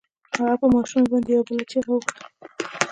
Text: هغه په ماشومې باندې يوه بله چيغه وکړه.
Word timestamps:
هغه 0.37 0.55
په 0.61 0.65
ماشومې 0.73 1.07
باندې 1.11 1.29
يوه 1.35 1.45
بله 1.47 1.63
چيغه 1.71 1.91
وکړه. 1.93 2.17